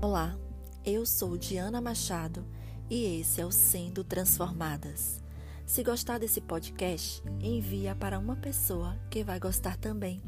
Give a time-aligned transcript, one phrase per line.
[0.00, 0.36] Olá,
[0.84, 2.44] eu sou Diana Machado
[2.90, 5.22] e esse é o Sendo Transformadas.
[5.66, 10.22] Se gostar desse podcast, envia para uma pessoa que vai gostar também.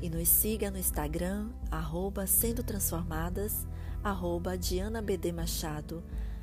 [0.00, 3.66] E nos siga no Instagram, arroba Sendo Transformadas,
[4.04, 6.02] arroba Diana BD Machado,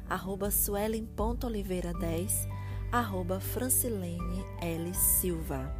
[0.09, 2.49] arroba Suelen.oliveira10,
[2.91, 4.93] arroba Francilene L.
[4.93, 5.73] Silva.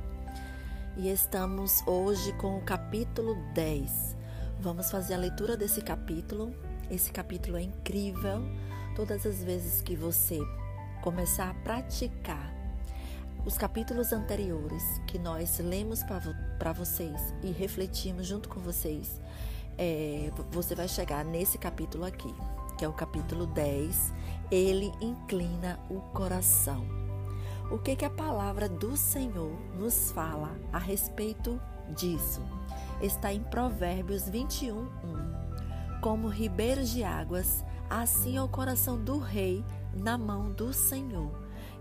[0.97, 4.14] E estamos hoje com o capítulo 10.
[4.65, 6.53] Vamos fazer a leitura desse capítulo
[6.89, 8.43] esse capítulo é incrível.
[8.95, 10.39] Todas as vezes que você
[11.01, 12.53] começar a praticar
[13.45, 16.01] os capítulos anteriores que nós lemos
[16.57, 19.19] para vocês e refletimos junto com vocês,
[19.77, 22.33] é, você vai chegar nesse capítulo aqui,
[22.77, 24.13] que é o capítulo 10.
[24.51, 26.85] Ele inclina o coração.
[27.71, 31.59] O que, que a palavra do Senhor nos fala a respeito
[31.95, 32.41] disso?
[33.01, 35.35] Está em Provérbios 21, 1
[36.05, 41.31] como ribeiros de águas, assim é o coração do rei na mão do Senhor,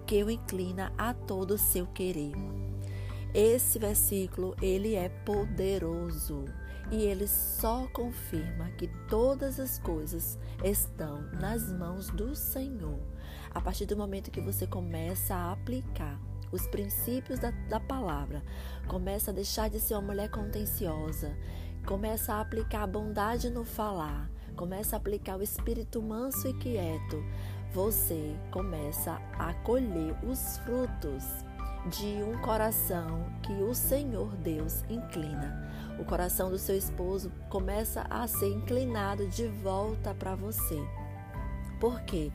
[0.06, 2.32] que o inclina a todo o seu querer.
[3.34, 6.46] Esse versículo, ele é poderoso
[6.90, 13.00] e ele só confirma que todas as coisas estão nas mãos do Senhor.
[13.50, 16.18] A partir do momento que você começa a aplicar
[16.52, 18.42] os princípios da, da palavra,
[18.86, 21.36] começa a deixar de ser uma mulher contenciosa,
[21.86, 27.22] Começa a aplicar a bondade no falar, começa a aplicar o espírito manso e quieto.
[27.74, 31.22] Você começa a colher os frutos
[31.90, 35.70] de um coração que o Senhor Deus inclina.
[35.98, 40.82] O coração do seu esposo começa a ser inclinado de volta para você.
[41.78, 42.32] Por quê?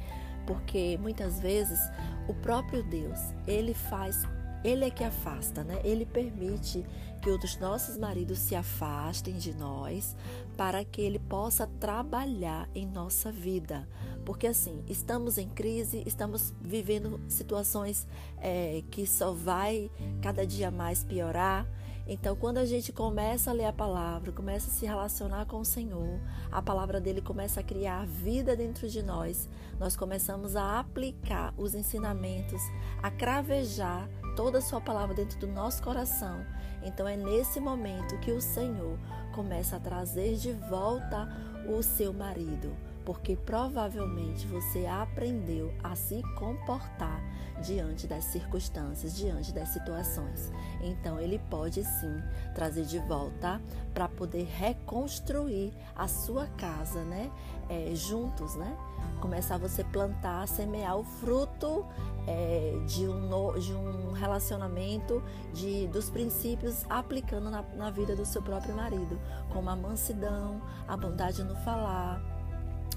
[0.50, 1.80] Porque muitas vezes
[2.28, 4.28] o próprio Deus, ele faz
[4.64, 5.80] ele é que afasta, né?
[5.86, 6.84] Ele permite
[7.22, 10.18] que os nossos maridos se afastem de nós
[10.58, 13.88] para que ele possa trabalhar em nossa vida.
[14.26, 18.08] Porque assim, estamos em crise, estamos vivendo situações
[18.42, 19.90] é, que só vai
[20.22, 21.66] cada dia mais piorar.
[22.12, 25.66] Então, quando a gente começa a ler a palavra, começa a se relacionar com o
[25.66, 26.20] Senhor,
[26.52, 29.48] a palavra dele começa a criar vida dentro de nós,
[29.80, 32.64] nós começamos a aplicar os ensinamentos,
[33.04, 36.44] a cravejar toda a sua palavra dentro do nosso coração.
[36.82, 38.98] Então é nesse momento que o Senhor
[39.36, 41.30] começa a trazer de volta
[41.68, 42.76] o seu marido,
[43.10, 47.20] porque provavelmente você aprendeu a se comportar
[47.60, 50.52] diante das circunstâncias, diante das situações.
[50.80, 52.22] Então ele pode sim
[52.54, 53.60] trazer de volta
[53.96, 57.32] para poder reconstruir a sua casa, né?
[57.68, 58.78] É, juntos, né?
[59.20, 61.88] Começar você plantar, semear o fruto
[62.28, 68.44] é, de, um, de um relacionamento, de, dos princípios aplicando na, na vida do seu
[68.44, 69.20] próprio marido,
[69.52, 72.29] como a mansidão, a bondade no falar,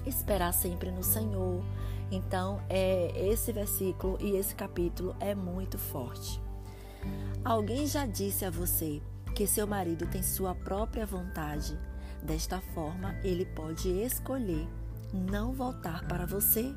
[0.05, 1.63] esperar sempre no Senhor.
[2.11, 6.41] Então, é esse versículo e esse capítulo é muito forte.
[7.43, 9.01] Alguém já disse a você
[9.35, 11.77] que seu marido tem sua própria vontade.
[12.21, 14.67] Desta forma, ele pode escolher
[15.11, 16.73] não voltar para você.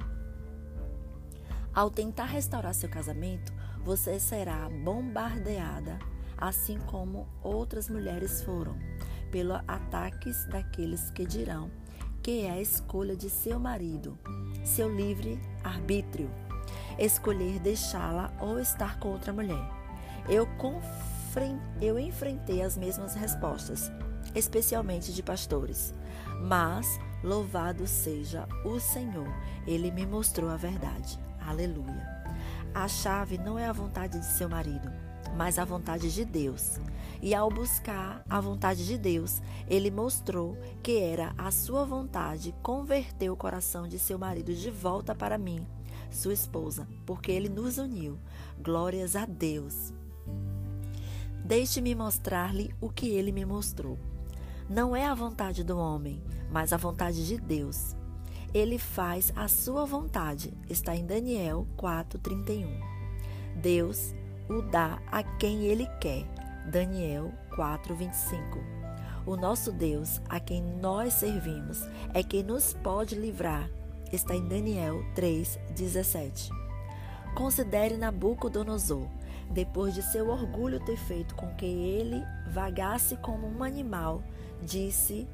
[1.72, 3.52] Ao tentar restaurar seu casamento,
[3.84, 5.98] você será bombardeada,
[6.36, 8.76] assim como outras mulheres foram,
[9.30, 11.70] pelos ataques daqueles que dirão
[12.26, 14.18] que é a escolha de seu marido,
[14.64, 16.28] seu livre arbítrio,
[16.98, 19.70] escolher deixá-la ou estar com outra mulher.
[20.28, 20.48] Eu,
[21.80, 23.92] eu enfrentei as mesmas respostas,
[24.34, 25.94] especialmente de pastores,
[26.42, 29.32] mas louvado seja o Senhor,
[29.64, 31.20] ele me mostrou a verdade.
[31.40, 32.24] Aleluia.
[32.74, 34.90] A chave não é a vontade de seu marido,
[35.36, 36.80] mas a vontade de Deus.
[37.20, 43.30] E ao buscar a vontade de Deus, ele mostrou que era a sua vontade converter
[43.30, 45.66] o coração de seu marido de volta para mim,
[46.10, 48.18] sua esposa, porque ele nos uniu.
[48.62, 49.92] Glórias a Deus.
[51.44, 53.98] Deixe-me mostrar-lhe o que ele me mostrou.
[54.68, 56.20] Não é a vontade do homem,
[56.50, 57.94] mas a vontade de Deus.
[58.52, 60.52] Ele faz a sua vontade.
[60.68, 62.66] Está em Daniel 4:31.
[63.60, 64.12] Deus
[64.48, 66.24] o dá a quem ele quer.
[66.66, 68.58] Daniel 4:25.
[69.24, 71.82] O nosso Deus, a quem nós servimos,
[72.14, 73.68] é quem nos pode livrar.
[74.12, 76.50] Está em Daniel 3:17.
[77.34, 79.06] Considere Nabucodonosor,
[79.50, 84.22] depois de seu orgulho ter feito com que ele vagasse como um animal,
[84.62, 85.28] disse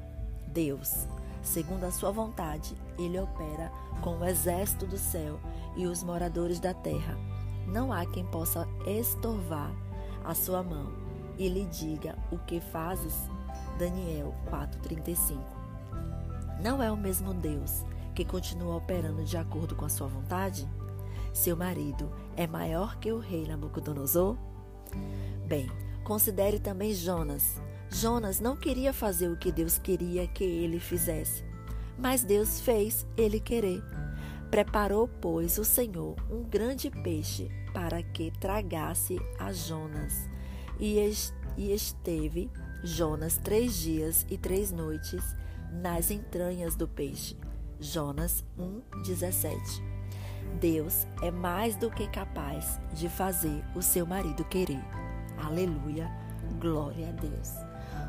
[0.47, 1.07] Deus:
[1.41, 3.71] Segundo a sua vontade, ele opera
[4.01, 5.39] com o exército do céu
[5.75, 7.32] e os moradores da terra.
[7.73, 9.73] Não há quem possa estorvar
[10.23, 10.93] a sua mão
[11.39, 13.15] e lhe diga o que fazes.
[13.79, 15.39] Daniel 4:35.
[16.61, 17.83] Não é o mesmo Deus
[18.13, 20.69] que continua operando de acordo com a sua vontade?
[21.33, 24.37] Seu marido é maior que o rei Nabucodonosor?
[25.47, 25.67] Bem,
[26.03, 27.59] considere também Jonas.
[27.89, 31.43] Jonas não queria fazer o que Deus queria que ele fizesse,
[31.97, 33.83] mas Deus fez ele querer.
[34.51, 40.29] Preparou, pois, o Senhor um grande peixe para que tragasse a Jonas.
[40.79, 40.97] E,
[41.57, 42.49] esteve
[42.83, 45.23] Jonas três dias e três noites
[45.71, 47.37] nas entranhas do peixe.
[47.79, 49.93] Jonas 1,17
[50.59, 54.81] Deus é mais do que capaz de fazer o seu marido querer.
[55.37, 56.09] Aleluia,
[56.59, 57.51] glória a Deus.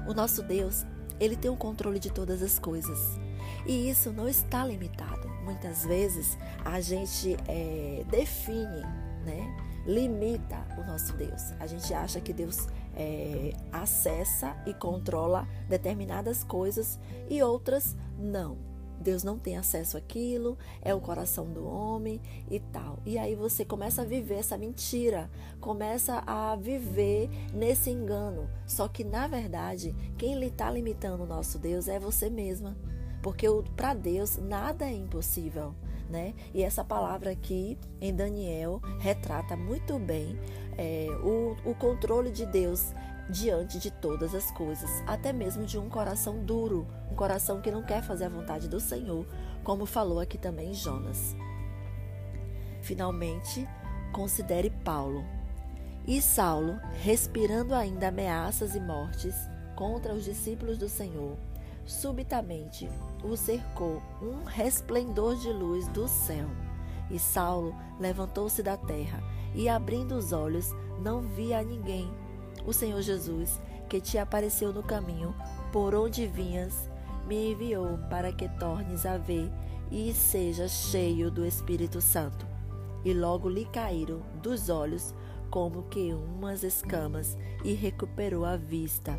[0.07, 0.85] O nosso Deus,
[1.19, 3.19] ele tem o controle de todas as coisas.
[3.67, 5.29] E isso não está limitado.
[5.43, 8.83] Muitas vezes a gente é, define,
[9.25, 9.75] né?
[9.87, 11.53] limita o nosso Deus.
[11.61, 12.67] A gente acha que Deus
[12.97, 16.99] é, acessa e controla determinadas coisas
[17.29, 18.57] e outras não.
[19.01, 23.01] Deus não tem acesso àquilo, é o coração do homem e tal.
[23.05, 25.29] E aí você começa a viver essa mentira,
[25.61, 28.49] começa a viver nesse engano.
[28.67, 32.77] Só que na verdade, quem lhe está limitando o nosso Deus é você mesma.
[33.21, 35.75] Porque para Deus nada é impossível.
[36.09, 36.35] Né?
[36.53, 40.39] E essa palavra aqui em Daniel retrata muito bem
[40.77, 42.93] é, o, o controle de Deus
[43.29, 47.83] diante de todas as coisas, até mesmo de um coração duro, um coração que não
[47.83, 49.27] quer fazer a vontade do Senhor,
[49.63, 51.35] como falou aqui também Jonas.
[52.83, 53.67] Finalmente,
[54.13, 55.25] considere Paulo.
[56.07, 59.35] E Saulo, respirando ainda ameaças e mortes
[59.75, 61.39] contra os discípulos do Senhor,
[61.87, 62.89] subitamente
[63.23, 66.49] o cercou um resplendor de luz do céu.
[67.11, 69.23] E Saulo levantou-se da terra
[69.55, 70.71] e, abrindo os olhos,
[71.01, 72.11] não via ninguém
[72.67, 75.35] o Senhor Jesus, que te apareceu no caminho
[75.73, 76.89] por onde vinhas,
[77.27, 79.51] me enviou para que tornes a ver
[79.91, 82.47] e seja cheio do Espírito Santo.
[83.05, 85.15] E logo lhe caíram dos olhos
[85.51, 89.19] como que umas escamas e recuperou a vista.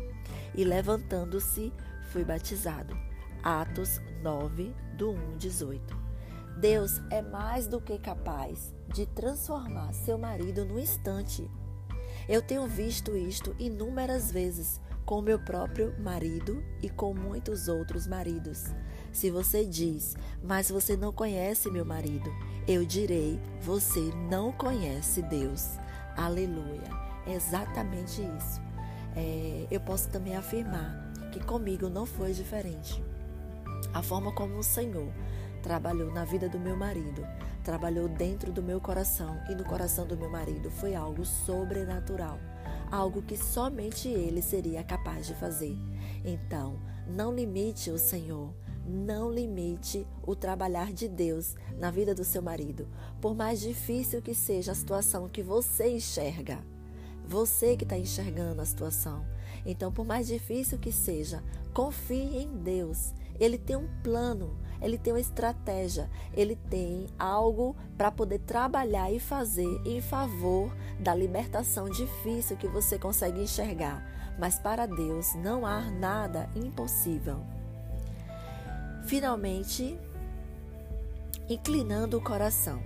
[0.54, 1.72] E levantando-se,
[2.06, 2.96] foi batizado.
[3.42, 5.96] Atos 9, do 1, 18.
[6.58, 11.48] Deus é mais do que capaz de transformar seu marido no instante.
[12.28, 18.64] Eu tenho visto isto inúmeras vezes com meu próprio marido e com muitos outros maridos.
[19.12, 22.28] Se você diz, mas você não conhece meu marido,
[22.66, 25.76] eu direi, você não conhece Deus.
[26.16, 26.90] Aleluia.
[27.26, 28.60] É exatamente isso.
[29.14, 31.05] É, eu posso também afirmar
[31.36, 33.02] que comigo não foi diferente.
[33.92, 35.12] A forma como o Senhor
[35.62, 37.26] trabalhou na vida do meu marido,
[37.62, 42.38] trabalhou dentro do meu coração e no coração do meu marido foi algo sobrenatural,
[42.90, 45.76] algo que somente ele seria capaz de fazer.
[46.24, 48.54] Então, não limite o Senhor,
[48.86, 52.88] não limite o trabalhar de Deus na vida do seu marido,
[53.20, 56.64] por mais difícil que seja a situação que você enxerga.
[57.28, 59.35] Você que está enxergando a situação.
[59.66, 61.42] Então, por mais difícil que seja,
[61.74, 63.12] confie em Deus.
[63.38, 69.18] Ele tem um plano, ele tem uma estratégia, ele tem algo para poder trabalhar e
[69.18, 74.06] fazer em favor da libertação difícil que você consegue enxergar.
[74.38, 77.40] Mas para Deus não há nada impossível.
[79.06, 79.98] Finalmente,
[81.48, 82.80] inclinando o coração.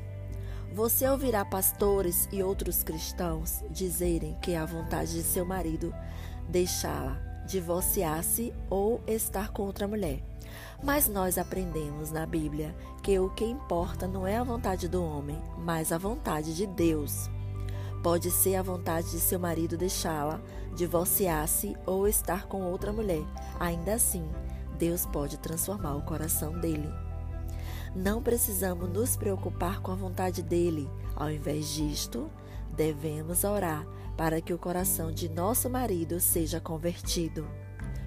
[0.73, 5.93] Você ouvirá pastores e outros cristãos dizerem que é a vontade de seu marido
[6.49, 10.23] deixá-la, divorciar-se ou estar com outra mulher.
[10.83, 15.41] Mas nós aprendemos na Bíblia que o que importa não é a vontade do homem,
[15.59, 17.29] mas a vontade de Deus.
[18.03, 20.41] Pode ser a vontade de seu marido deixá-la,
[20.75, 23.23] divorciar-se ou estar com outra mulher.
[23.59, 24.27] Ainda assim,
[24.79, 26.89] Deus pode transformar o coração dele.
[27.95, 30.89] Não precisamos nos preocupar com a vontade dele.
[31.15, 32.31] Ao invés disto,
[32.81, 37.47] devemos orar para que o coração de nosso marido seja convertido.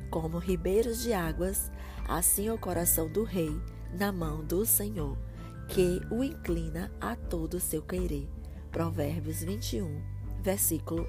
[0.10, 1.72] Como ribeiros de águas,
[2.08, 3.56] assim o coração do rei
[3.94, 5.16] na mão do Senhor,
[5.70, 8.28] que o inclina a todo o seu querer.
[8.72, 10.02] Provérbios 21,
[10.42, 11.08] versículo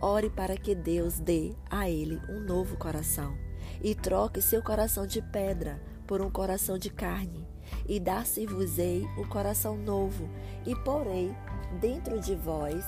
[0.00, 0.06] 1.
[0.06, 3.36] Ore para que Deus dê a ele um novo coração
[3.82, 7.46] e troque seu coração de pedra por um coração de carne,
[7.86, 10.26] e dar-se-vos-ei um coração novo,
[10.64, 11.30] e porei
[11.80, 12.84] dentro de vós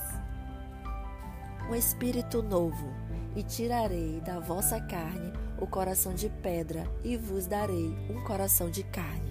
[1.70, 2.92] um espírito novo,
[3.36, 8.82] e tirarei da vossa carne o coração de pedra e vos darei um coração de
[8.82, 9.30] carne.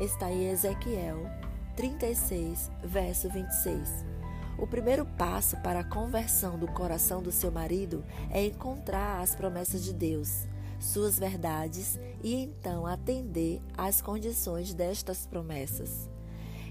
[0.00, 1.30] Está em Ezequiel
[1.76, 4.04] 36, verso 26.
[4.58, 9.84] O primeiro passo para a conversão do coração do seu marido é encontrar as promessas
[9.84, 10.48] de Deus,
[10.80, 16.10] suas verdades e então atender às condições destas promessas.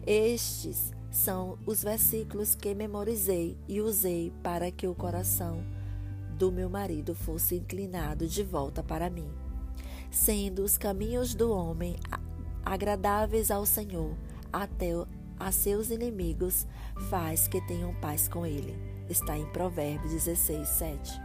[0.06, 5.64] Estes são os versículos que memorizei e usei para que o coração
[6.38, 9.28] do meu marido fosse inclinado de volta para mim,
[10.12, 11.96] sendo os caminhos do homem
[12.64, 14.16] agradáveis ao Senhor
[14.54, 14.92] até
[15.40, 16.68] a seus inimigos
[17.10, 18.78] faz que tenham paz com ele.
[19.10, 21.22] Está em Provérbios 16, 7.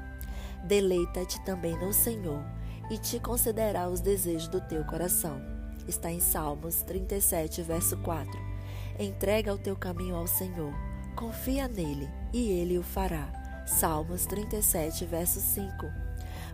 [0.65, 2.43] Deleita-te também no Senhor
[2.91, 5.39] e te concederá os desejos do teu coração.
[5.87, 8.52] Está em Salmos 37, verso 4.
[8.99, 10.73] Entrega o teu caminho ao Senhor,
[11.17, 13.33] confia nele e ele o fará.
[13.67, 15.87] Salmos 37, verso 5.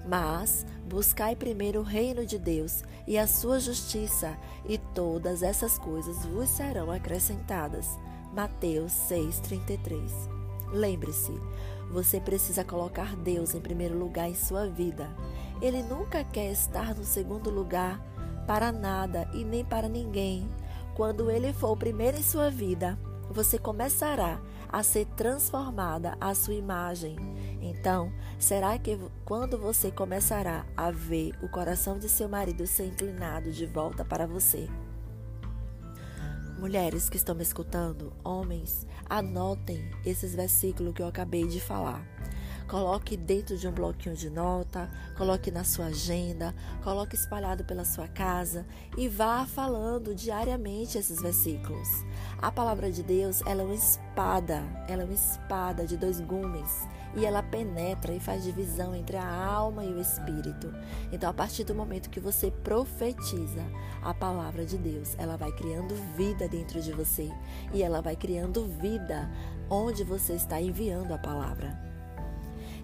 [0.07, 4.37] Mas buscai primeiro o reino de Deus e a sua justiça,
[4.69, 7.99] e todas essas coisas vos serão acrescentadas.
[8.33, 10.13] Mateus 6:33.
[10.71, 11.33] Lembre-se,
[11.91, 15.11] você precisa colocar Deus em primeiro lugar em sua vida.
[15.61, 18.01] Ele nunca quer estar no segundo lugar
[18.47, 20.49] para nada e nem para ninguém.
[20.99, 22.99] Quando ele for o primeiro em sua vida,
[23.31, 27.15] você começará a ser transformada à sua imagem.
[27.63, 33.53] Então, será que quando você começará a ver o coração de seu marido ser inclinado
[33.53, 34.69] de volta para você?
[36.59, 42.05] Mulheres que estão me escutando, homens, anotem esses versículos que eu acabei de falar.
[42.69, 48.07] Coloque dentro de um bloquinho de nota, coloque na sua agenda, coloque espalhado pela sua
[48.07, 51.89] casa e vá falando diariamente esses versículos.
[52.37, 56.87] A palavra de Deus, ela é uma espada, ela é uma espada de dois gumes
[57.17, 60.71] e ela penetra e faz divisão entre a alma e o espírito.
[61.11, 63.65] Então, a partir do momento que você profetiza
[64.03, 67.33] a palavra de Deus, ela vai criando vida dentro de você
[67.73, 69.27] e ela vai criando vida
[69.71, 71.88] onde você está enviando a palavra.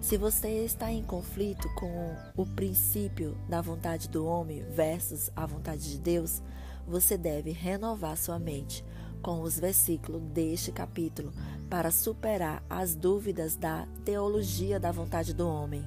[0.05, 5.89] Se você está em conflito com o princípio da vontade do homem versus a vontade
[5.89, 6.43] de Deus,
[6.87, 8.85] você deve renovar sua mente
[9.19, 11.33] com os versículos deste capítulo
[11.71, 15.83] para superar as dúvidas da teologia da vontade do homem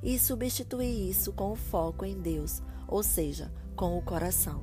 [0.00, 4.62] e substituir isso com o foco em Deus, ou seja, com o coração.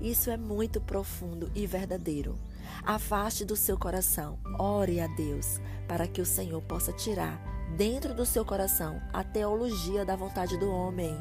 [0.00, 2.38] Isso é muito profundo e verdadeiro.
[2.82, 8.24] Afaste do seu coração, ore a Deus para que o Senhor possa tirar dentro do
[8.24, 11.16] seu coração a teologia da vontade do homem.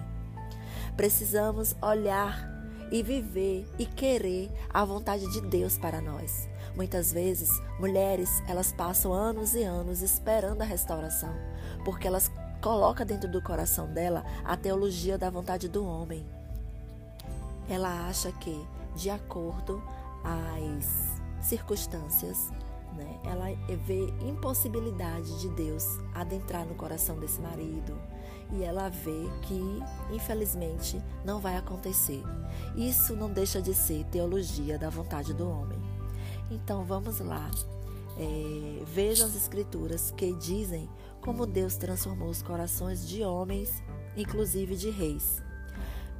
[0.96, 2.50] Precisamos olhar
[2.92, 6.48] e viver e querer a vontade de Deus para nós.
[6.76, 7.50] Muitas vezes,
[7.80, 11.34] mulheres, elas passam anos e anos esperando a restauração,
[11.84, 12.30] porque elas
[12.62, 16.26] colocam dentro do coração dela a teologia da vontade do homem.
[17.70, 19.82] Ela acha que, de acordo
[20.24, 22.50] às circunstâncias,
[22.96, 23.20] né?
[23.26, 23.48] Ela
[23.86, 27.98] vê impossibilidade de Deus adentrar no coração desse marido
[28.52, 29.60] e ela vê que,
[30.14, 32.22] infelizmente, não vai acontecer.
[32.76, 35.80] Isso não deixa de ser teologia da vontade do homem.
[36.50, 37.50] Então vamos lá.
[38.18, 40.90] É, vejam as escrituras que dizem
[41.22, 43.84] como Deus transformou os corações de homens,
[44.16, 45.42] inclusive de reis.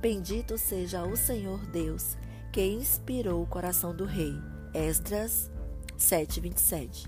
[0.02, 2.18] Bendito seja o Senhor Deus
[2.52, 4.34] que inspirou o coração do rei.
[4.74, 5.52] Esdras
[5.98, 7.06] 7:27.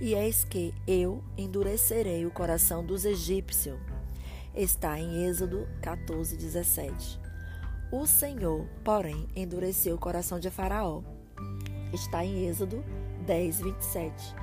[0.00, 3.78] E eis que eu endurecerei o coração dos egípcios.
[4.54, 7.18] Está em Êxodo 14:17.
[7.90, 11.02] O Senhor, porém, endureceu o coração de Faraó.
[11.92, 12.84] Está em Êxodo
[13.26, 14.34] 10:27.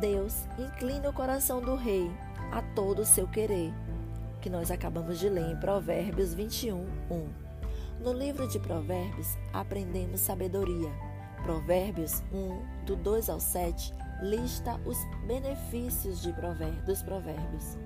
[0.00, 2.10] Deus inclina o coração do rei
[2.52, 3.72] a todo o seu querer,
[4.40, 7.48] que nós acabamos de ler em Provérbios 21, 1.
[8.02, 10.90] No livro de Provérbios, aprendemos sabedoria
[11.42, 13.92] Provérbios 1, do 2 ao 7,
[14.22, 17.76] lista os benefícios de provér dos provérbios.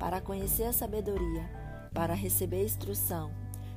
[0.00, 1.48] Para conhecer a sabedoria,
[1.94, 3.30] para receber instrução,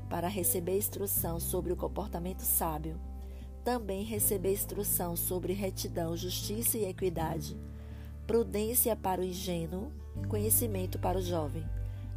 [0.09, 2.99] para receber instrução sobre o comportamento sábio,
[3.63, 7.55] também receber instrução sobre retidão, justiça e equidade,
[8.25, 9.91] prudência para o ingênuo,
[10.27, 11.63] conhecimento para o jovem.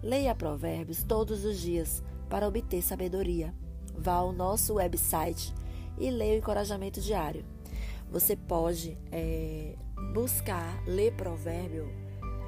[0.02, 3.54] Leia Provérbios todos os dias para obter sabedoria.
[3.94, 5.52] Vá ao nosso website
[5.98, 7.44] e leia o encorajamento diário.
[8.10, 9.74] Você pode é,
[10.14, 11.88] buscar ler provérbio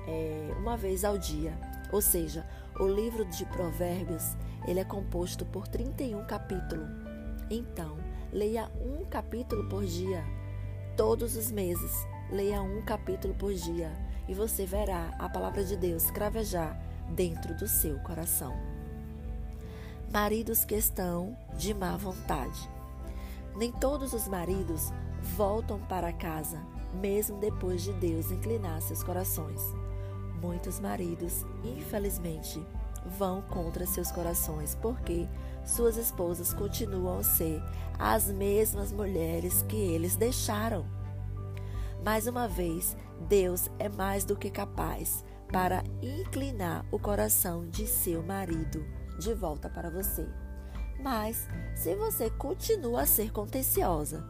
[0.07, 1.57] é, uma vez ao dia.
[1.93, 2.47] Ou seja,
[2.79, 4.37] o livro de provérbios
[4.67, 6.89] ele é composto por 31 capítulos.
[7.51, 7.97] Então,
[8.33, 10.25] leia um capítulo por dia.
[10.97, 11.93] Todos os meses,
[12.31, 13.93] leia um capítulo por dia.
[14.29, 18.55] E você verá a palavra de Deus cravejar dentro do seu coração.
[20.13, 22.69] Maridos que estão de má vontade.
[23.57, 26.61] Nem todos os maridos voltam para casa
[26.95, 29.61] mesmo depois de Deus inclinar seus corações.
[30.41, 32.65] Muitos maridos, infelizmente,
[33.19, 35.29] vão contra seus corações porque
[35.65, 37.63] suas esposas continuam a ser
[37.99, 40.87] as mesmas mulheres que eles deixaram.
[42.03, 42.97] Mais uma vez,
[43.29, 45.23] Deus é mais do que capaz
[45.53, 48.85] para inclinar o coração de seu marido
[49.19, 50.27] de volta para você.
[51.03, 54.25] Mas, se você continua a ser contenciosa,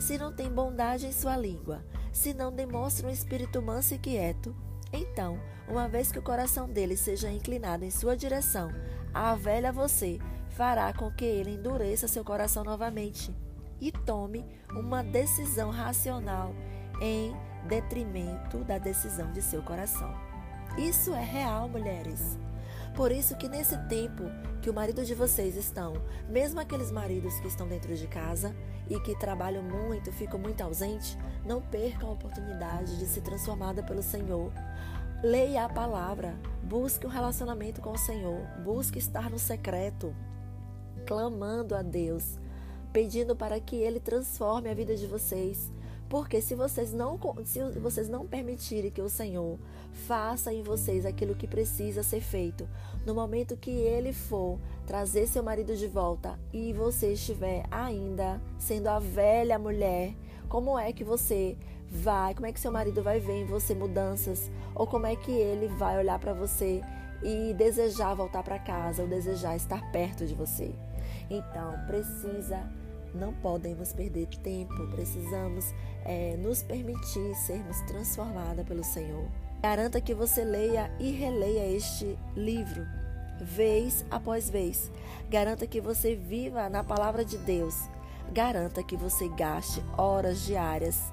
[0.00, 4.56] se não tem bondade em sua língua, se não demonstra um espírito manso e quieto,
[4.92, 5.38] então,
[5.68, 8.70] uma vez que o coração dele seja inclinado em sua direção,
[9.14, 13.32] a velha você fará com que ele endureça seu coração novamente
[13.80, 16.52] e tome uma decisão racional
[17.00, 17.34] em
[17.68, 20.12] detrimento da decisão de seu coração.
[20.76, 22.38] Isso é real, mulheres.
[22.94, 24.24] Por isso que nesse tempo
[24.60, 25.94] que o marido de vocês estão,
[26.28, 28.54] mesmo aqueles maridos que estão dentro de casa
[28.88, 34.02] e que trabalham muito, ficam muito ausentes, não percam a oportunidade de se transformada pelo
[34.02, 34.52] Senhor.
[35.22, 40.14] Leia a palavra, busque um relacionamento com o Senhor, busque estar no secreto,
[41.06, 42.38] clamando a Deus,
[42.92, 45.72] pedindo para que Ele transforme a vida de vocês.
[46.10, 49.56] Porque se vocês não se vocês não permitirem que o Senhor
[49.92, 52.68] faça em vocês aquilo que precisa ser feito,
[53.06, 58.88] no momento que ele for trazer seu marido de volta e você estiver ainda sendo
[58.88, 60.12] a velha mulher,
[60.48, 61.56] como é que você
[61.88, 65.30] vai, como é que seu marido vai ver em você mudanças ou como é que
[65.30, 66.82] ele vai olhar para você
[67.22, 70.74] e desejar voltar para casa ou desejar estar perto de você?
[71.30, 72.68] Então, precisa
[73.14, 75.74] não podemos perder tempo, precisamos
[76.04, 79.26] é, nos permitir sermos transformadas pelo Senhor.
[79.62, 82.86] Garanta que você leia e releia este livro,
[83.40, 84.90] vez após vez.
[85.28, 87.74] Garanta que você viva na palavra de Deus.
[88.32, 91.12] Garanta que você gaste horas diárias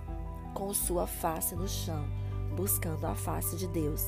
[0.54, 2.08] com sua face no chão,
[2.56, 4.06] buscando a face de Deus.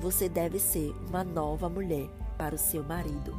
[0.00, 3.38] Você deve ser uma nova mulher para o seu marido.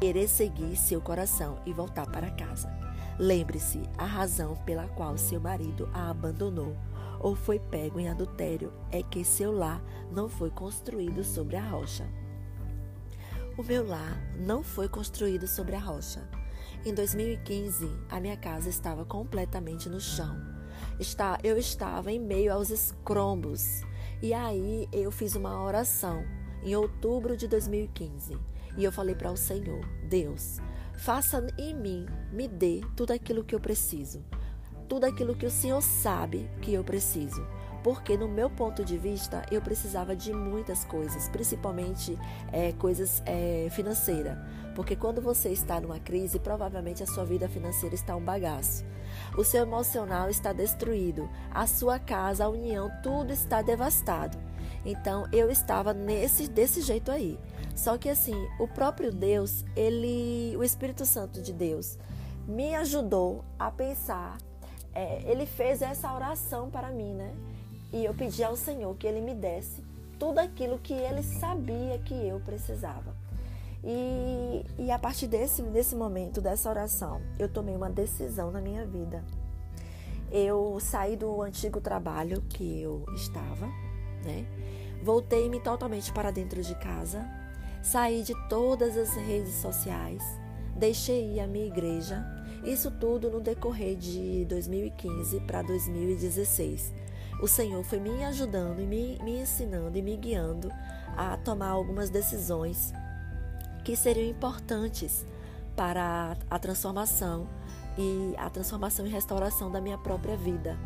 [0.00, 2.87] Querer seguir seu coração e voltar para casa.
[3.18, 6.76] Lembre-se a razão pela qual seu marido a abandonou
[7.20, 12.08] ou foi pego em adultério é que seu lar não foi construído sobre a rocha.
[13.56, 16.28] O meu lar não foi construído sobre a rocha.
[16.84, 20.36] Em 2015, a minha casa estava completamente no chão.
[21.42, 23.82] Eu estava em meio aos escrombos.
[24.22, 26.24] E aí eu fiz uma oração
[26.62, 28.38] em outubro de 2015.
[28.76, 30.58] E eu falei para o Senhor: Deus,
[30.98, 34.24] Faça em mim, me dê tudo aquilo que eu preciso,
[34.88, 37.46] tudo aquilo que o Senhor sabe que eu preciso.
[37.84, 42.18] Porque, no meu ponto de vista, eu precisava de muitas coisas, principalmente
[42.52, 44.36] é, coisas é, financeiras.
[44.74, 48.84] Porque quando você está numa crise, provavelmente a sua vida financeira está um bagaço.
[49.36, 54.36] O seu emocional está destruído, a sua casa, a união, tudo está devastado.
[54.84, 57.38] Então eu estava nesse desse jeito aí.
[57.78, 61.96] Só que assim, o próprio Deus, ele, o Espírito Santo de Deus,
[62.44, 64.36] me ajudou a pensar.
[64.92, 67.32] É, ele fez essa oração para mim, né?
[67.92, 69.80] E eu pedi ao Senhor que ele me desse
[70.18, 73.14] tudo aquilo que ele sabia que eu precisava.
[73.84, 78.84] E, e a partir desse, desse momento, dessa oração, eu tomei uma decisão na minha
[78.84, 79.22] vida.
[80.32, 83.66] Eu saí do antigo trabalho que eu estava,
[84.24, 84.44] né?
[85.00, 87.37] Voltei-me totalmente para dentro de casa,
[87.82, 90.22] Saí de todas as redes sociais,
[90.76, 92.24] deixei ir a minha igreja,
[92.64, 96.92] isso tudo no decorrer de 2015 para 2016.
[97.40, 100.70] O Senhor foi me ajudando e me, me ensinando e me guiando
[101.16, 102.92] a tomar algumas decisões
[103.84, 105.24] que seriam importantes
[105.76, 107.48] para a transformação
[107.96, 110.76] e a transformação e restauração da minha própria vida.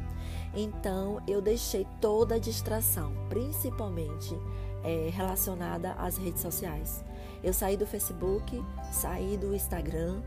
[0.55, 4.39] Então eu deixei toda a distração, principalmente
[4.85, 7.05] é, relacionada às redes sociais.
[7.43, 10.23] Eu saí do Facebook, saí do Instagram,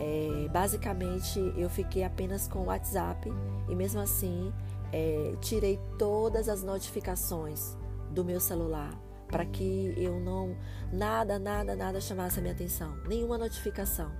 [0.00, 3.30] é, basicamente eu fiquei apenas com o WhatsApp
[3.68, 4.52] e mesmo assim
[4.92, 7.76] é, tirei todas as notificações
[8.10, 8.98] do meu celular
[9.28, 10.56] para que eu não
[10.92, 14.10] nada, nada, nada chamasse a minha atenção, nenhuma notificação.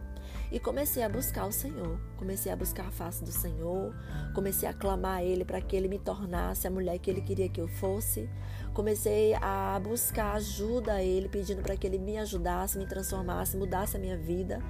[0.53, 3.95] E comecei a buscar o Senhor, comecei a buscar a face do Senhor,
[4.35, 7.49] comecei a clamar a Ele para que Ele me tornasse a mulher que Ele queria
[7.49, 8.29] que eu fosse.
[8.75, 13.97] Comecei a buscar ajuda a Ele, pedindo para que Ele me ajudasse, me transformasse, mudasse
[13.97, 14.63] a minha vida.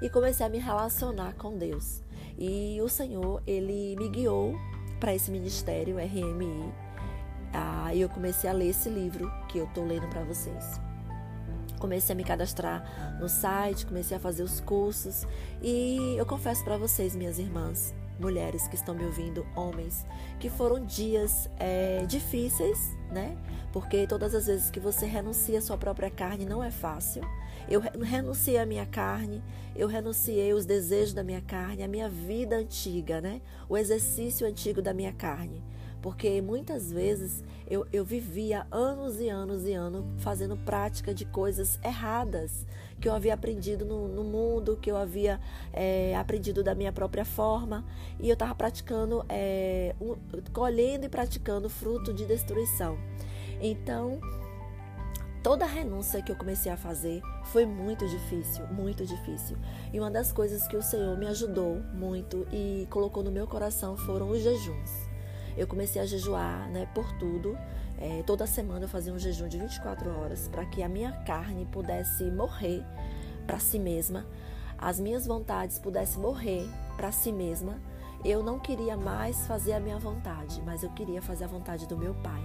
[0.00, 2.02] E comecei a me relacionar com Deus.
[2.38, 4.54] E o Senhor, Ele me guiou
[5.00, 6.72] para esse ministério RMI.
[7.52, 10.80] Ah, e eu comecei a ler esse livro que eu estou lendo para vocês.
[11.78, 15.26] Comecei a me cadastrar no site, comecei a fazer os cursos
[15.62, 20.04] e eu confesso para vocês, minhas irmãs, mulheres que estão me ouvindo, homens,
[20.38, 23.36] que foram dias é, difíceis, né?
[23.72, 27.22] Porque todas as vezes que você renuncia à sua própria carne não é fácil.
[27.68, 29.42] Eu renunciei à minha carne,
[29.76, 33.42] eu renunciei os desejos da minha carne, a minha vida antiga, né?
[33.68, 35.62] O exercício antigo da minha carne.
[36.00, 41.78] Porque muitas vezes eu, eu vivia anos e anos e anos fazendo prática de coisas
[41.84, 42.66] erradas
[43.00, 45.40] que eu havia aprendido no, no mundo, que eu havia
[45.72, 47.84] é, aprendido da minha própria forma,
[48.18, 50.16] e eu estava praticando, é, um,
[50.52, 52.98] colhendo e praticando fruto de destruição.
[53.60, 54.20] Então,
[55.44, 59.56] toda a renúncia que eu comecei a fazer foi muito difícil, muito difícil.
[59.92, 63.96] E uma das coisas que o Senhor me ajudou muito e colocou no meu coração
[63.96, 65.08] foram os jejuns
[65.58, 67.58] eu comecei a jejuar né, por tudo.
[67.98, 71.66] É, toda semana eu fazia um jejum de 24 horas para que a minha carne
[71.66, 72.84] pudesse morrer
[73.44, 74.24] para si mesma,
[74.78, 77.80] as minhas vontades pudessem morrer para si mesma.
[78.24, 81.96] Eu não queria mais fazer a minha vontade, mas eu queria fazer a vontade do
[81.96, 82.42] meu Pai.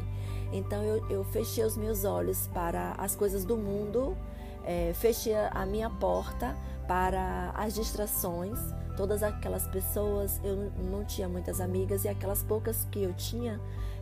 [0.52, 4.17] Então eu, eu fechei os meus olhos para as coisas do mundo,
[4.65, 6.56] é, fechei a minha porta
[6.88, 8.60] para as distrações
[8.96, 13.60] todas aquelas pessoas, eu não tinha muitas amigas e aquelas poucas que eu tinha,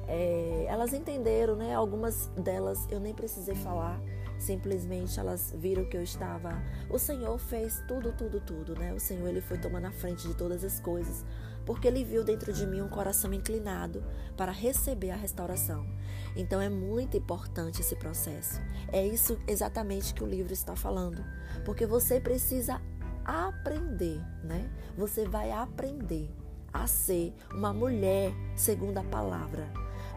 [0.07, 1.73] é, elas entenderam, né?
[1.73, 4.01] Algumas delas eu nem precisei falar,
[4.37, 6.61] simplesmente elas viram que eu estava.
[6.89, 8.93] O Senhor fez tudo, tudo, tudo, né?
[8.93, 11.23] O Senhor ele foi tomando a frente de todas as coisas,
[11.65, 14.03] porque ele viu dentro de mim um coração inclinado
[14.35, 15.85] para receber a restauração.
[16.35, 18.59] Então é muito importante esse processo.
[18.91, 21.23] É isso exatamente que o livro está falando,
[21.63, 22.81] porque você precisa
[23.25, 24.69] aprender, né?
[24.97, 26.29] Você vai aprender
[26.73, 29.67] a ser uma mulher segundo a palavra.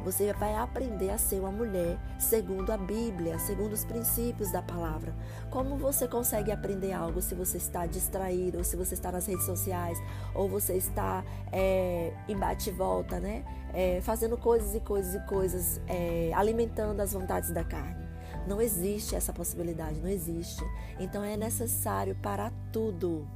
[0.04, 5.14] Você vai aprender a ser uma mulher segundo a Bíblia, segundo os princípios da palavra.
[5.50, 9.46] Como você consegue aprender algo se você está distraído, ou se você está nas redes
[9.46, 9.98] sociais,
[10.34, 13.44] ou você está é, em bate volta, né?
[13.72, 18.03] É, fazendo coisas e coisas e coisas, é, alimentando as vontades da carne.
[18.46, 20.62] Não existe essa possibilidade, não existe.
[20.98, 23.26] Então é necessário para tudo.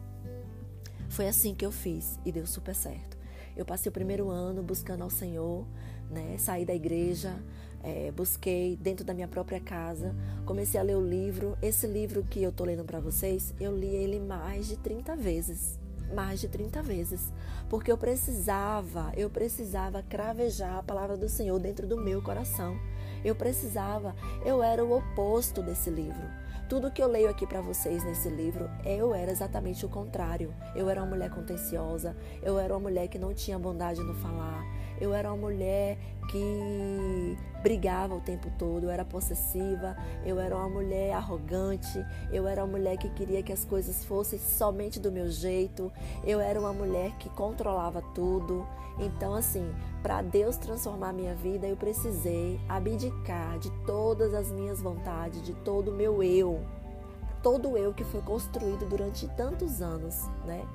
[1.08, 3.16] Foi assim que eu fiz e deu super certo.
[3.56, 5.66] Eu passei o primeiro ano buscando ao Senhor,
[6.10, 6.36] né?
[6.38, 7.34] Saí da igreja,
[7.82, 11.56] é, busquei dentro da minha própria casa, comecei a ler o livro.
[11.62, 15.78] Esse livro que eu tô lendo para vocês, eu li ele mais de 30 vezes.
[16.14, 17.32] Mais de 30 vezes.
[17.68, 22.78] Porque eu precisava, eu precisava cravejar a palavra do Senhor dentro do meu coração.
[23.24, 26.26] Eu precisava, eu era o oposto desse livro.
[26.68, 30.54] Tudo que eu leio aqui para vocês nesse livro, eu era exatamente o contrário.
[30.76, 34.62] Eu era uma mulher contenciosa, eu era uma mulher que não tinha bondade no falar,
[35.00, 35.96] eu era uma mulher
[36.30, 42.62] que brigava o tempo todo, eu era possessiva, eu era uma mulher arrogante, eu era
[42.62, 45.90] uma mulher que queria que as coisas fossem somente do meu jeito,
[46.22, 48.66] eu era uma mulher que controlava tudo.
[48.98, 55.42] Então, assim, para Deus transformar minha vida, eu precisei abdicar de todas as minhas vontades,
[55.42, 56.60] de todo o meu eu,
[57.42, 60.66] todo eu que foi construído durante tantos anos, né?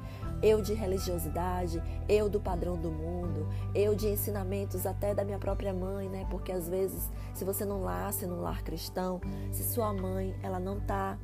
[0.43, 5.73] eu de religiosidade, eu do padrão do mundo, eu de ensinamentos até da minha própria
[5.73, 6.27] mãe, né?
[6.29, 10.77] Porque às vezes, se você não nasce num lar cristão, se sua mãe ela não
[10.77, 11.17] está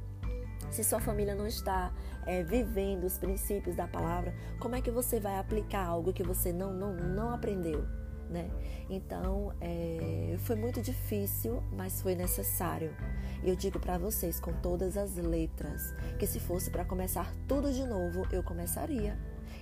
[0.69, 1.91] se sua família não está
[2.25, 6.51] é, vivendo os princípios da palavra, como é que você vai aplicar algo que você
[6.53, 7.85] não, não, não aprendeu?
[8.29, 8.47] Né?
[8.89, 12.95] Então, é, foi muito difícil, mas foi necessário.
[13.43, 17.73] E eu digo para vocês com todas as letras que se fosse para começar tudo
[17.73, 19.17] de novo, eu começaria.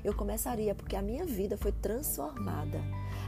[0.08, 2.80] Eu começaria porque a minha vida foi transformada.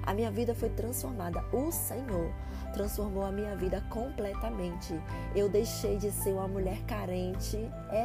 [0.01, 1.43] A minha vida foi transformada.
[1.51, 2.33] O Senhor
[2.71, 4.93] transformou a minha vida completamente.
[5.35, 7.57] Eu deixei de ser uma mulher carente,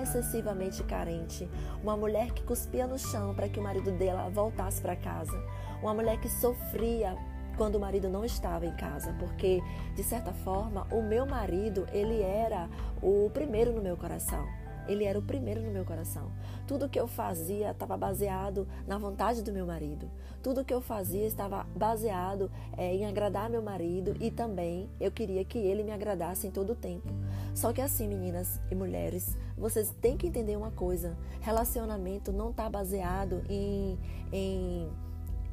[0.03, 1.49] excessivamente carente,
[1.85, 5.41] uma mulher que cuspia no chão para que o marido dela voltasse para casa,
[5.81, 7.17] uma mulher que sofria
[7.57, 9.63] quando o marido não estava em casa, porque
[9.95, 12.69] de certa forma o meu marido, ele era
[13.01, 14.64] o primeiro no meu coração.
[14.89, 16.31] Ele era o primeiro no meu coração.
[16.67, 20.11] Tudo que eu fazia estava baseado na vontade do meu marido.
[20.43, 25.45] Tudo que eu fazia estava baseado é, em agradar meu marido e também eu queria
[25.45, 27.09] que ele me agradasse em todo o tempo.
[27.55, 32.69] Só que assim, meninas e mulheres, vocês têm que entender uma coisa: relacionamento não está
[32.69, 33.99] baseado em,
[34.33, 34.89] em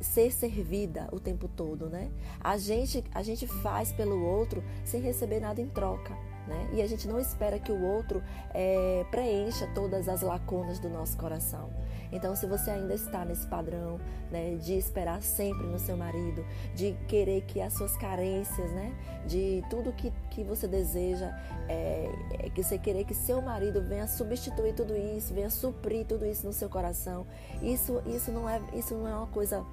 [0.01, 2.11] ser servida o tempo todo, né?
[2.39, 6.17] A gente, a gente faz pelo outro sem receber nada em troca.
[6.47, 6.69] Né?
[6.73, 8.23] E a gente não espera que o outro
[8.53, 11.69] é, preencha todas as lacunas do nosso coração.
[12.11, 13.99] Então, se você ainda está nesse padrão
[14.29, 18.93] né, de esperar sempre no seu marido, de querer que as suas carências, né,
[19.25, 21.33] de tudo que, que você deseja,
[21.69, 26.25] é, é, que você querer que seu marido venha substituir tudo isso, venha suprir tudo
[26.25, 27.25] isso no seu coração,
[27.61, 29.65] isso, isso, não, é, isso não é uma coisa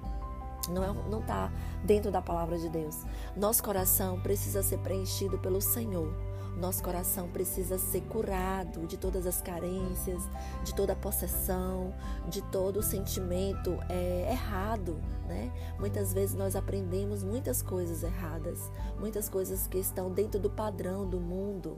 [0.69, 1.51] não está
[1.83, 3.03] é, dentro da palavra de Deus.
[3.35, 6.13] Nosso coração precisa ser preenchido pelo Senhor.
[6.59, 10.21] Nosso coração precisa ser curado de todas as carências,
[10.63, 11.93] de toda a possessão,
[12.27, 15.51] de todo o sentimento é, errado, né?
[15.79, 18.59] Muitas vezes nós aprendemos muitas coisas erradas,
[18.99, 21.77] muitas coisas que estão dentro do padrão do mundo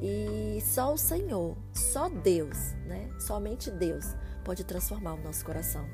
[0.00, 3.10] e só o Senhor, só Deus, né?
[3.20, 5.86] Somente Deus pode transformar o nosso coração.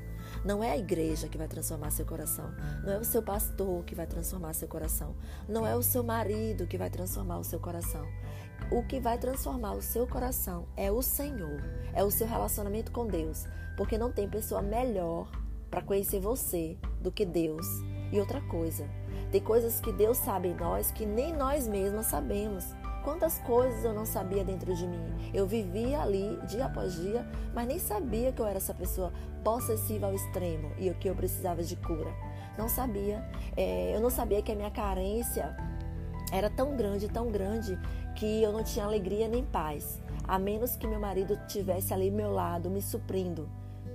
[0.43, 2.53] Não é a igreja que vai transformar seu coração.
[2.83, 5.15] Não é o seu pastor que vai transformar seu coração.
[5.47, 8.07] Não é o seu marido que vai transformar o seu coração.
[8.71, 13.07] O que vai transformar o seu coração é o Senhor, é o seu relacionamento com
[13.07, 13.45] Deus,
[13.75, 15.29] porque não tem pessoa melhor
[15.71, 17.65] para conhecer você do que Deus.
[18.11, 18.87] E outra coisa,
[19.31, 22.65] tem coisas que Deus sabe em nós que nem nós mesmos sabemos.
[23.03, 25.31] Quantas coisas eu não sabia dentro de mim.
[25.33, 29.11] Eu vivia ali dia após dia, mas nem sabia que eu era essa pessoa
[29.43, 32.11] possessiva ao extremo e que eu precisava de cura.
[32.57, 33.23] Não sabia.
[33.55, 35.55] É, eu não sabia que a minha carência
[36.31, 37.79] era tão grande, tão grande,
[38.15, 42.15] que eu não tinha alegria nem paz, a menos que meu marido tivesse ali ao
[42.15, 43.49] meu lado, me suprindo.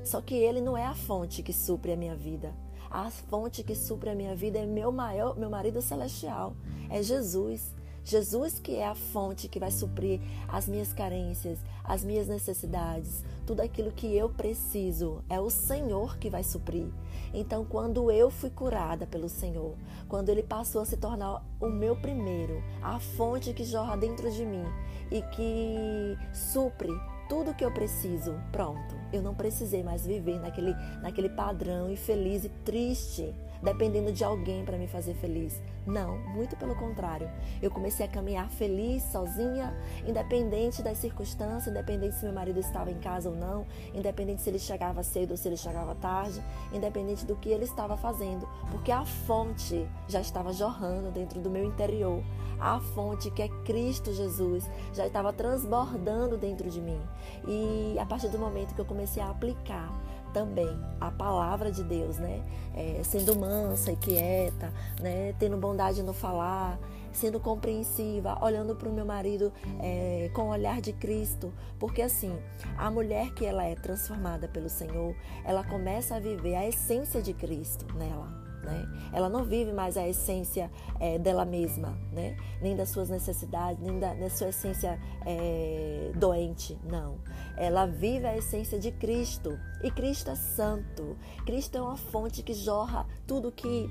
[0.05, 2.55] Só que ele não é a fonte que supre a minha vida.
[2.90, 6.55] A fonte que supre a minha vida é meu maior, meu marido celestial,
[6.88, 7.74] é Jesus.
[8.05, 13.62] Jesus que é a fonte que vai suprir as minhas carências, as minhas necessidades, tudo
[13.62, 16.87] aquilo que eu preciso, é o Senhor que vai suprir.
[17.33, 19.75] Então, quando eu fui curada pelo Senhor,
[20.07, 24.45] quando ele passou a se tornar o meu primeiro, a fonte que jorra dentro de
[24.45, 24.64] mim
[25.11, 26.93] e que supre
[27.29, 28.95] tudo que eu preciso, pronto.
[29.12, 34.77] Eu não precisei mais viver naquele, naquele padrão infeliz e triste dependendo de alguém para
[34.77, 35.61] me fazer feliz.
[35.87, 37.31] Não, muito pelo contrário.
[37.61, 39.74] Eu comecei a caminhar feliz, sozinha,
[40.07, 44.59] independente das circunstâncias, independente se meu marido estava em casa ou não, independente se ele
[44.59, 49.05] chegava cedo ou se ele chegava tarde, independente do que ele estava fazendo, porque a
[49.05, 52.22] fonte já estava jorrando dentro do meu interior.
[52.61, 57.00] A fonte que é Cristo Jesus já estava transbordando dentro de mim.
[57.46, 59.92] E a partir do momento que eu comecei a aplicar
[60.35, 60.68] também
[61.01, 62.42] a palavra de Deus, né?
[62.75, 64.70] É, sendo mansa e quieta,
[65.01, 65.33] né?
[65.38, 66.79] Tendo bondade no falar,
[67.12, 72.37] sendo compreensiva, olhando para o meu marido é, com o olhar de Cristo, porque assim,
[72.77, 77.33] a mulher que ela é transformada pelo Senhor, ela começa a viver a essência de
[77.33, 78.43] Cristo nela.
[78.64, 78.88] Né?
[79.12, 82.37] Ela não vive mais a essência é, dela mesma, né?
[82.61, 87.18] nem das suas necessidades, nem da, da sua essência é, doente, não.
[87.57, 91.16] Ela vive a essência de Cristo e Cristo é santo.
[91.44, 93.88] Cristo é uma fonte que jorra tudo que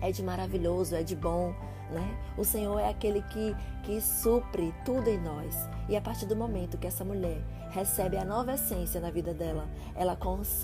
[0.00, 1.52] é de maravilhoso, é de bom.
[1.90, 2.18] Né?
[2.36, 5.56] O Senhor é aquele que, que supre tudo em nós.
[5.88, 9.68] E a partir do momento que essa mulher recebe a nova essência na vida dela,
[9.94, 10.16] ela,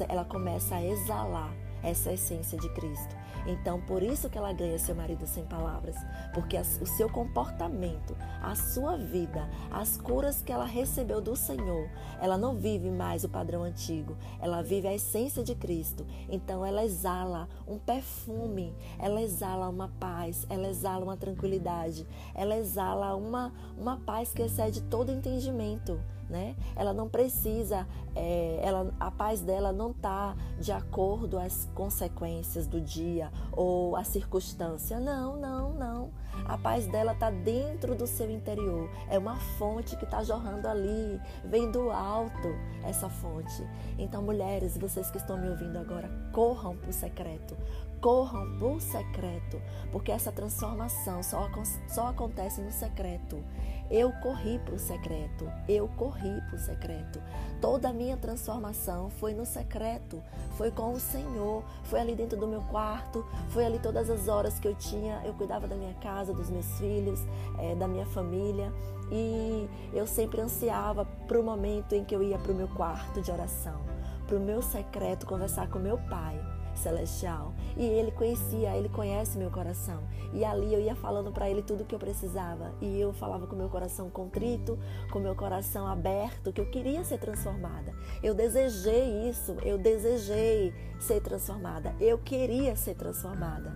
[0.09, 3.15] ela começa a exalar essa essência de Cristo.
[3.47, 5.97] Então, por isso que ela ganha seu marido sem palavras,
[6.33, 11.89] porque o seu comportamento, a sua vida, as curas que ela recebeu do Senhor,
[12.21, 16.07] ela não vive mais o padrão antigo, ela vive a essência de Cristo.
[16.29, 23.15] Então, ela exala um perfume, ela exala uma paz, ela exala uma tranquilidade, ela exala
[23.15, 26.01] uma, uma paz que excede todo entendimento
[26.35, 26.57] né?
[26.75, 32.81] Ela não precisa, é, ela, a paz dela não está de acordo às consequências do
[32.81, 34.99] dia ou a circunstância.
[34.99, 36.11] Não, não, não.
[36.45, 38.91] A paz dela está dentro do seu interior.
[39.09, 42.49] É uma fonte que está jorrando ali, vem do alto
[42.83, 43.65] essa fonte.
[43.97, 47.57] Então, mulheres, vocês que estão me ouvindo agora, corram para o secreto
[48.05, 51.49] corram o secreto, porque essa transformação só,
[51.89, 53.43] só acontece no secreto.
[53.91, 57.19] Eu corri para o secreto, eu corri para o secreto.
[57.63, 60.23] Toda a minha transformação foi no secreto,
[60.59, 64.59] foi com o Senhor, foi ali dentro do meu quarto, foi ali todas as horas
[64.59, 67.21] que eu tinha, eu cuidava da minha casa, dos meus filhos,
[67.59, 68.71] é, da minha família.
[69.11, 73.23] E eu sempre ansiava para o momento em que eu ia para o meu quarto
[73.23, 73.81] de oração,
[74.27, 77.55] para o meu secreto, conversar com meu pai celestial.
[77.77, 80.03] E ele conhecia, ele conhece meu coração.
[80.33, 82.73] E ali eu ia falando para ele tudo o que eu precisava.
[82.81, 84.79] E eu falava com meu coração contrito,
[85.13, 87.93] com meu coração aberto, que eu queria ser transformada.
[88.23, 91.95] Eu desejei isso, eu desejei ser transformada.
[92.01, 93.73] Eu queria ser transformada.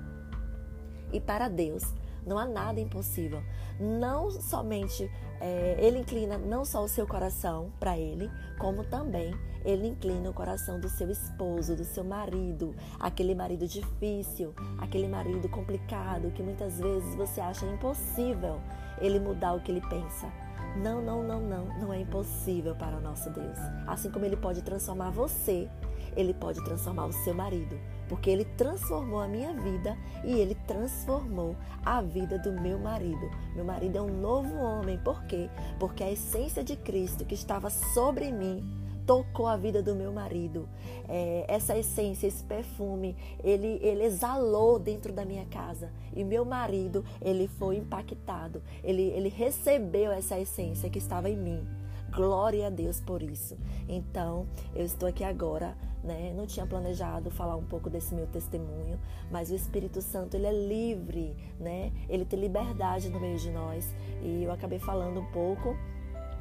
[1.12, 1.84] E para Deus,
[2.28, 3.42] Não há nada impossível.
[3.80, 9.88] Não somente é, ele inclina não só o seu coração para ele, como também ele
[9.88, 16.30] inclina o coração do seu esposo, do seu marido, aquele marido difícil, aquele marido complicado
[16.32, 18.60] que muitas vezes você acha impossível
[19.00, 20.30] ele mudar o que ele pensa.
[20.76, 23.58] Não, não, não, não, não é impossível para o nosso Deus.
[23.86, 25.68] Assim como ele pode transformar você,
[26.16, 31.54] ele pode transformar o seu marido porque ele transformou a minha vida e ele transformou
[31.84, 33.30] a vida do meu marido.
[33.54, 35.48] Meu marido é um novo homem, por quê?
[35.78, 38.64] Porque a essência de Cristo que estava sobre mim
[39.08, 40.68] tocou a vida do meu marido.
[41.08, 45.90] É, essa essência, esse perfume, ele, ele exalou dentro da minha casa.
[46.14, 48.62] E meu marido, ele foi impactado.
[48.84, 51.66] Ele, ele recebeu essa essência que estava em mim.
[52.14, 53.56] Glória a Deus por isso.
[53.88, 56.32] Então, eu estou aqui agora né?
[56.34, 58.98] Não tinha planejado falar um pouco desse meu testemunho,
[59.32, 61.92] mas o Espírito Santo ele é livre, né?
[62.08, 63.84] Ele tem liberdade no meio de nós
[64.22, 65.76] e eu acabei falando um pouco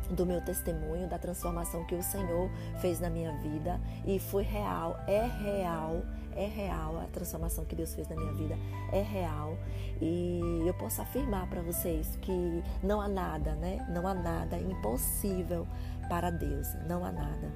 [0.10, 4.98] do meu testemunho, da transformação que o Senhor fez na minha vida e foi real,
[5.08, 6.02] é real,
[6.36, 8.58] é real a transformação que Deus fez na minha vida,
[8.92, 9.58] é real
[10.02, 13.86] e eu posso afirmar para vocês que não há nada, né?
[13.90, 15.68] Não há nada impossível
[16.08, 17.52] para Deus, não há nada.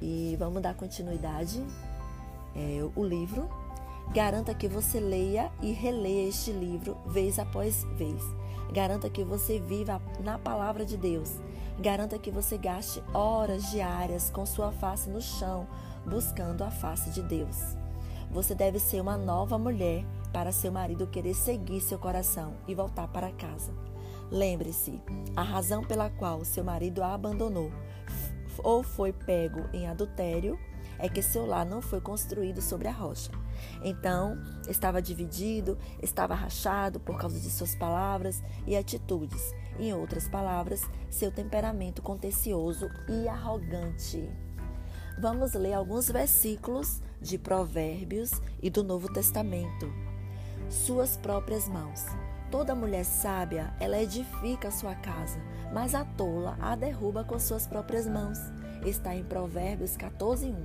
[0.00, 1.64] E vamos dar continuidade
[2.54, 3.48] é, o livro.
[4.12, 8.22] Garanta que você leia e releia este livro vez após vez.
[8.72, 11.36] Garanta que você viva na palavra de Deus.
[11.78, 15.66] Garanta que você gaste horas diárias com sua face no chão,
[16.06, 17.76] buscando a face de Deus.
[18.30, 23.08] Você deve ser uma nova mulher para seu marido querer seguir seu coração e voltar
[23.08, 23.72] para casa.
[24.30, 25.00] Lembre-se,
[25.36, 27.70] a razão pela qual seu marido a abandonou
[28.62, 30.58] ou foi pego em adultério,
[30.98, 33.30] é que seu lar não foi construído sobre a rocha.
[33.82, 39.54] Então, estava dividido, estava rachado por causa de suas palavras e atitudes.
[39.78, 44.28] Em outras palavras, seu temperamento contencioso e arrogante.
[45.20, 48.30] Vamos ler alguns versículos de Provérbios
[48.62, 49.92] e do Novo Testamento.
[50.68, 52.04] Suas próprias mãos.
[52.50, 55.38] Toda mulher sábia, ela edifica a sua casa,
[55.72, 58.38] mas a tola a derruba com suas próprias mãos.
[58.86, 60.56] Está em Provérbios 14, 1.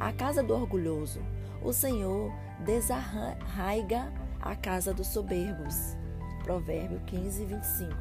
[0.00, 1.20] A casa do orgulhoso.
[1.66, 2.32] O Senhor
[2.64, 5.96] desarraiga a casa dos soberbos.
[6.44, 7.92] Provérbio 15, 25.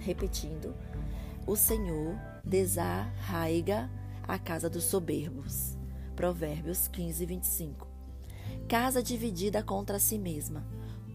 [0.00, 0.74] Repetindo,
[1.46, 3.90] o Senhor desarraiga
[4.28, 5.74] a casa dos soberbos.
[6.14, 7.88] Provérbios 15, 25.
[8.68, 10.66] Casa dividida contra si mesma.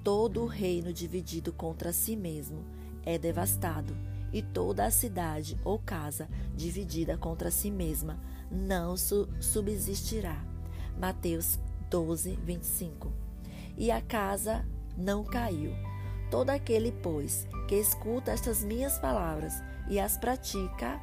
[0.04, 2.66] Todo o reino dividido contra si mesmo
[3.06, 3.96] é devastado,
[4.34, 10.44] e toda a cidade ou casa dividida contra si mesma não su subsistirá.
[11.00, 11.58] Mateus
[11.90, 13.12] 12, 25.
[13.78, 14.66] E a casa
[14.98, 15.74] não caiu.
[16.30, 19.54] Todo aquele, pois, que escuta estas minhas palavras
[19.90, 21.00] e as pratica,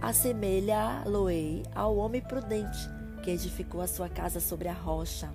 [0.00, 2.78] assemelha-lo-ei ao homem prudente
[3.22, 5.32] que edificou a sua casa sobre a rocha.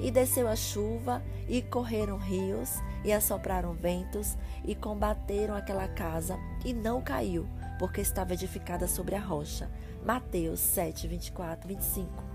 [0.00, 2.70] E desceu a chuva, e correram rios,
[3.04, 7.46] e assopraram ventos, e combateram aquela casa, e não caiu,
[7.78, 9.70] porque estava edificada sobre a rocha.
[10.04, 12.25] Mateus 7, 24, 25.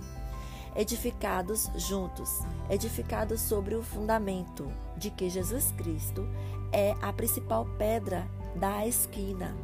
[0.75, 6.27] Edificados juntos, edificados sobre o fundamento de que Jesus Cristo
[6.71, 9.55] é a principal pedra da esquina,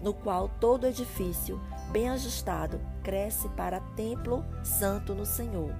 [0.00, 5.74] no qual todo edifício, bem ajustado, cresce para templo santo no Senhor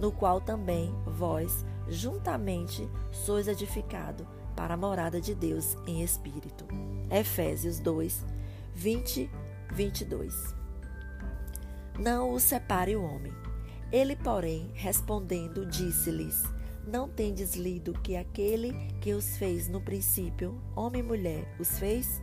[0.00, 6.66] no qual também vós, juntamente, sois edificado para a morada de Deus em espírito.
[7.10, 8.24] Efésios 2,
[8.74, 9.30] 20,
[9.70, 10.54] 22.
[11.98, 13.32] Não o separe o homem.
[13.92, 16.42] Ele, porém, respondendo, disse-lhes:
[16.86, 22.22] Não tendes lido que aquele que os fez no princípio, homem e mulher, os fez?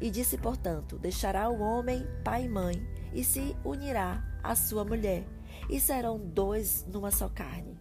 [0.00, 5.24] E disse, portanto: Deixará o homem pai e mãe, e se unirá à sua mulher
[5.68, 7.78] e serão dois numa só carne.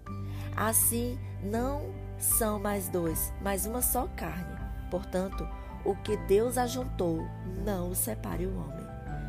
[0.55, 4.57] Assim, não são mais dois, mas uma só carne.
[4.89, 5.47] Portanto,
[5.85, 7.25] o que Deus ajuntou,
[7.63, 8.87] não o separe o homem.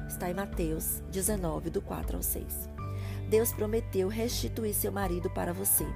[0.09, 2.78] Está em Mateus 19, do 4 ao 6.
[3.29, 5.87] Deus prometeu restituir seu marido para você.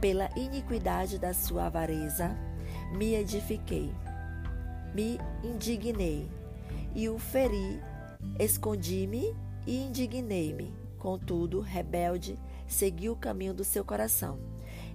[0.00, 2.36] Pela iniquidade da sua avareza,
[2.92, 3.92] me edifiquei,
[4.94, 6.28] me indignei
[6.94, 7.80] e o feri,
[8.38, 10.72] escondi-me e indignei-me.
[10.98, 14.38] Contudo, rebelde, seguiu o caminho do seu coração.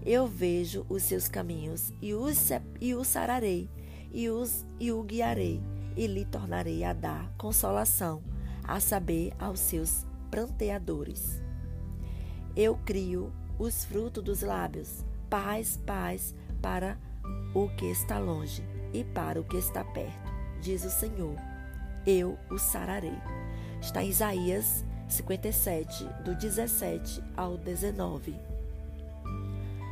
[0.06, 2.50] Eu vejo os seus caminhos e, os,
[2.80, 3.70] e o sararei,
[4.14, 5.62] e, os, e o guiarei,
[5.98, 8.22] e lhe tornarei a dar consolação,
[8.64, 11.45] a saber, aos seus pranteadores.
[12.56, 16.98] Eu crio os frutos dos lábios, paz, paz, para
[17.54, 20.32] o que está longe e para o que está perto,
[20.62, 21.36] diz o Senhor.
[22.06, 23.18] Eu o sararei.
[23.82, 28.36] Está em Isaías 57, do 17 ao 19.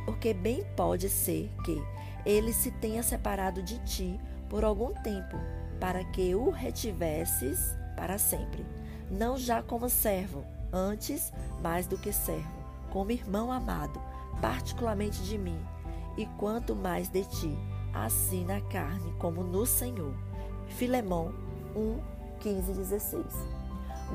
[0.06, 1.82] Porque bem pode ser que
[2.24, 5.36] ele se tenha separado de ti por algum tempo,
[5.78, 8.64] para que o retivesses para sempre,
[9.10, 12.53] não já como servo, antes mais do que servo,
[12.94, 14.00] como irmão amado,
[14.40, 15.58] particularmente de mim,
[16.16, 17.58] e quanto mais de ti,
[17.92, 20.14] assim na carne como no Senhor.
[20.68, 21.34] Filemão
[21.74, 21.98] 1,
[22.38, 23.24] 15 e 16.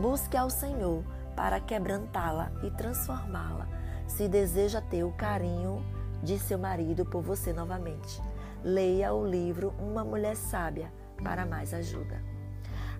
[0.01, 1.03] Busque ao Senhor
[1.35, 3.67] para quebrantá-la e transformá-la,
[4.07, 5.83] se deseja ter o carinho
[6.23, 8.21] de seu marido por você novamente.
[8.63, 10.89] Leia o livro Uma Mulher Sábia
[11.21, 12.28] para mais ajuda.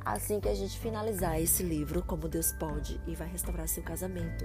[0.10, 4.44] Assim que a gente finalizar esse livro, como Deus pode e vai restaurar seu casamento,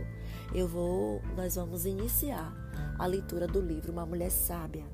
[0.54, 2.52] eu vou, nós vamos iniciar
[2.98, 4.84] a leitura do livro Uma Mulher Sábia.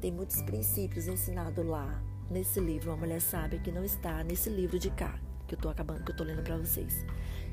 [0.00, 4.78] Tem muitos princípios ensinados lá nesse livro Uma Mulher Sábia que não está nesse livro
[4.78, 7.04] de cá que eu tô acabando, que eu tô lendo para vocês.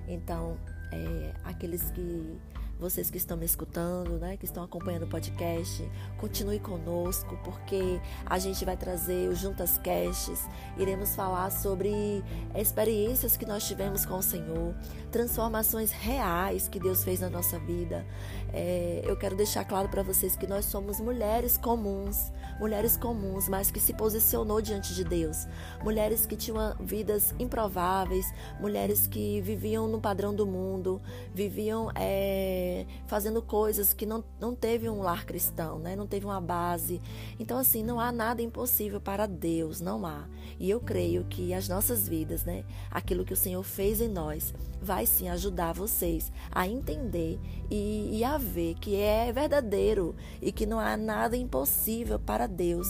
[0.08, 0.58] Então,
[0.94, 2.40] é, aqueles que
[2.82, 8.40] vocês que estão me escutando, né, que estão acompanhando o podcast, continue conosco, porque a
[8.40, 12.24] gente vai trazer o Juntas Casts, iremos falar sobre
[12.56, 14.74] experiências que nós tivemos com o Senhor,
[15.12, 18.04] transformações reais que Deus fez na nossa vida.
[18.52, 22.32] É, eu quero deixar claro para vocês que nós somos mulheres comuns,
[22.62, 25.48] mulheres comuns, mas que se posicionou diante de Deus,
[25.84, 31.02] mulheres que tinham vidas improváveis, mulheres que viviam no padrão do mundo,
[31.34, 35.96] viviam é, fazendo coisas que não, não teve um lar cristão, né?
[35.96, 37.02] não teve uma base.
[37.40, 40.28] Então, assim, não há nada impossível para Deus, não há.
[40.60, 42.64] E eu creio que as nossas vidas, né?
[42.90, 47.40] aquilo que o Senhor fez em nós, vai sim ajudar vocês a entender
[47.70, 52.88] e, e a ver que é verdadeiro e que não há nada impossível para Deus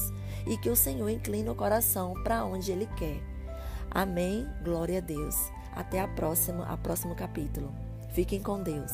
[0.47, 3.21] e que o Senhor inclina o coração para onde Ele quer.
[3.89, 4.47] Amém?
[4.63, 5.35] Glória a Deus.
[5.73, 7.73] Até a próxima, a próximo capítulo.
[8.13, 8.91] Fiquem com Deus.